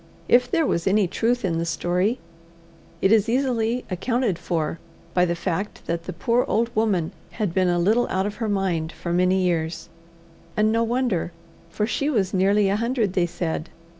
[0.27, 2.17] If there was any truth in the story,
[3.03, 4.79] it is easily accounted for
[5.13, 8.49] by the fact that the poor old woman had been a little out of her
[8.49, 9.89] mind for many years,
[10.57, 11.33] and no wonder,
[11.69, 13.69] for she was nearly a hundred, they said.